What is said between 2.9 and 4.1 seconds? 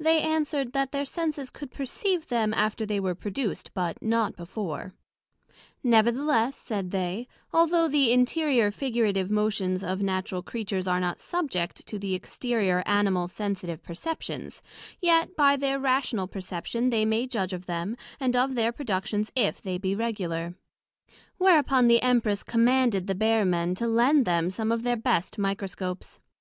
were produced, but